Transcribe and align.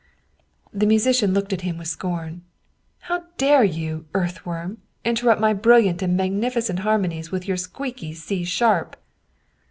The 0.73 0.87
musician 0.87 1.31
looked 1.31 1.53
at 1.53 1.61
him 1.61 1.77
with 1.77 1.87
scorn." 1.87 2.41
How 3.07 3.25
dare 3.37 3.63
you, 3.63 4.07
earthworm, 4.15 4.79
interrupt 5.05 5.39
my 5.39 5.53
brilliant 5.53 6.01
and 6.01 6.17
magnificent 6.17 6.79
harmonies 6.79 7.29
with 7.31 7.47
your 7.47 7.57
squeaky 7.57 8.15
C 8.15 8.43
sharp?" 8.43 8.95